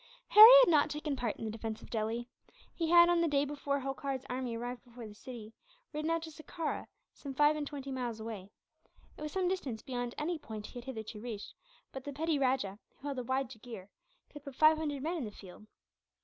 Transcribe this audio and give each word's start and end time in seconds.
Harry 0.29 0.49
had 0.61 0.69
not 0.71 0.89
taken 0.89 1.15
part 1.15 1.35
in 1.35 1.45
the 1.45 1.51
defence 1.51 1.79
of 1.79 1.91
Delhi. 1.91 2.27
He 2.73 2.89
had, 2.89 3.07
on 3.07 3.21
the 3.21 3.27
day 3.27 3.45
before 3.45 3.79
Holkar's 3.81 4.25
army 4.31 4.57
arrived 4.57 4.83
before 4.83 5.05
the 5.07 5.13
city, 5.13 5.53
ridden 5.93 6.09
out 6.09 6.23
to 6.23 6.31
Sekerah, 6.31 6.87
some 7.13 7.35
five 7.35 7.55
and 7.55 7.67
twenty 7.67 7.91
miles 7.91 8.19
away. 8.19 8.49
It 9.15 9.21
was 9.21 9.31
some 9.31 9.47
distance 9.47 9.83
beyond 9.83 10.15
any 10.17 10.39
point 10.39 10.65
he 10.65 10.79
had 10.79 10.85
hitherto 10.85 11.21
reached; 11.21 11.53
but 11.91 12.03
the 12.03 12.13
petty 12.13 12.39
rajah, 12.39 12.79
who 12.97 13.07
held 13.09 13.19
a 13.19 13.23
wide 13.23 13.51
jagheer, 13.51 13.89
could 14.31 14.43
put 14.43 14.55
five 14.55 14.79
hundred 14.79 15.03
men 15.03 15.17
in 15.17 15.25
the 15.25 15.31
field. 15.31 15.67